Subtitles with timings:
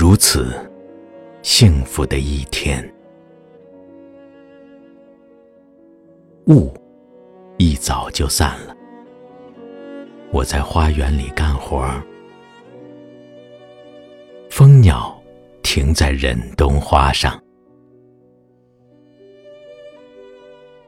[0.00, 0.54] 如此
[1.42, 2.88] 幸福的一天。
[6.46, 6.72] 雾
[7.56, 8.76] 一早就散了，
[10.30, 12.00] 我在花园里干活儿，
[14.48, 15.20] 蜂鸟
[15.64, 17.36] 停在忍冬花上。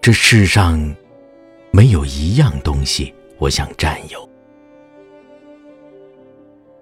[0.00, 0.78] 这世上
[1.72, 4.30] 没有一样东西我想占有，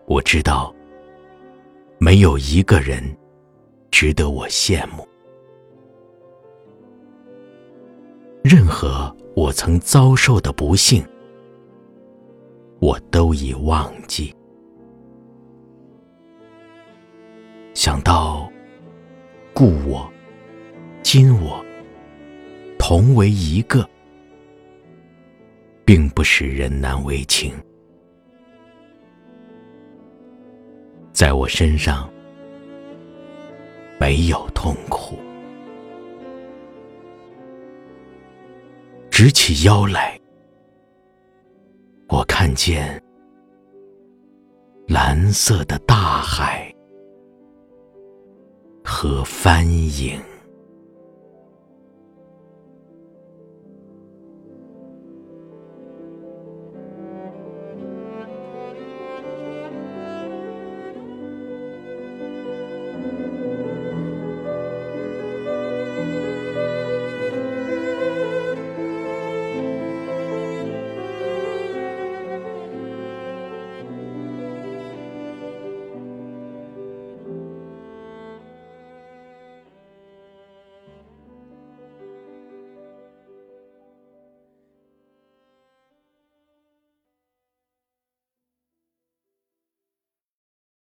[0.05, 0.75] 我知道
[2.01, 3.03] 没有一个人
[3.91, 5.07] 值得我羡慕。
[8.45, 11.05] 任何我曾遭受的不幸，
[12.79, 14.35] 我都已忘记。
[17.75, 18.51] 想到
[19.53, 20.09] 故我、
[21.03, 21.63] 今我
[22.79, 23.89] 同为一个，
[25.85, 27.53] 并不使人难为情。
[31.19, 32.09] 在我身上
[33.99, 35.19] 没有痛苦。
[39.11, 40.17] 直起腰来，
[42.07, 43.03] 我看见
[44.87, 46.73] 蓝色的大海
[48.85, 50.23] 和帆影。